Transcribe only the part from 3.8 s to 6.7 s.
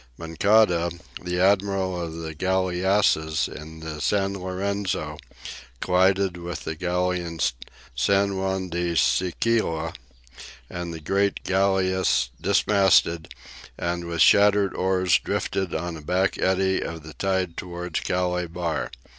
the "San Lorenzo," collided with